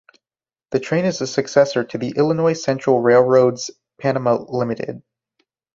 The 0.71 0.79
train 0.79 1.05
is 1.05 1.21
a 1.21 1.27
successor 1.27 1.83
to 1.83 1.97
the 1.99 2.15
Illinois 2.17 2.53
Central 2.59 2.99
Railroad's 3.01 3.69
"Panama 3.99 4.37
Limited". 4.49 5.03